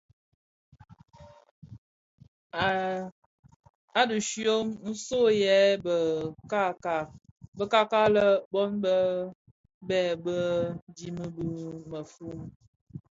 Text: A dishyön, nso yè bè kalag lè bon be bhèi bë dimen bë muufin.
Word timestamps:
A 3.99 4.01
dishyön, 4.09 4.67
nso 4.89 5.21
yè 5.41 5.57
bè 7.59 7.69
kalag 7.71 7.91
lè 8.15 8.25
bon 8.51 8.71
be 8.83 8.95
bhèi 9.87 10.11
bë 10.23 10.35
dimen 10.95 11.31
bë 11.35 11.41
muufin. 11.91 12.39